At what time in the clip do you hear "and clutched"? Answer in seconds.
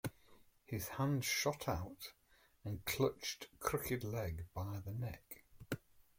2.65-3.49